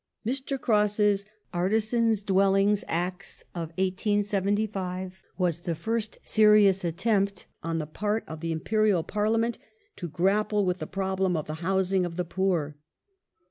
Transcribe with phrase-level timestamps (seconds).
[0.25, 0.59] Mr.
[0.59, 8.23] Cross's Artisans^ Dwellings Acts of 1875 was the first The serious attempt on the part
[8.27, 9.59] of the Imperial Parliament
[9.97, 12.77] to grapple ^°"s^"g with the problem of the housing of the poor.